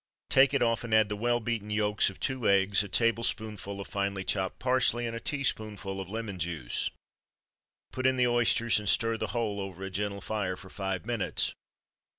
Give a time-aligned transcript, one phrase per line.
[0.31, 3.87] Take it off, and add the well beaten yolks of two eggs, a tablespoonful of
[3.87, 6.89] finely chopped parsley, and a teaspoonful of lemon juice.
[7.91, 11.53] Put in the oysters, and stir the whole over a gentle fire for five minutes.